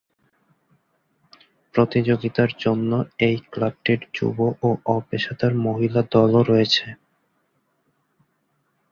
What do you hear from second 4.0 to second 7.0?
যুব ও অপেশাদার মহিলা দলও রয়েছে।